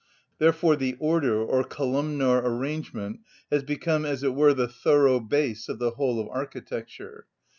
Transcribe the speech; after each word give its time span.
Therefore 0.39 0.75
the 0.75 0.95
order 0.97 1.35
or 1.43 1.63
columnar 1.63 2.43
arrangement 2.43 3.19
has 3.51 3.61
become, 3.61 4.03
as 4.03 4.23
it 4.23 4.33
were, 4.33 4.55
the 4.55 4.67
thorough 4.67 5.19
bass 5.19 5.69
of 5.69 5.77
the 5.77 5.91
whole 5.91 6.19
of 6.19 6.27
architecture. 6.29 7.27